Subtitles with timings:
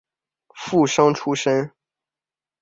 [0.55, 1.71] 附生出身。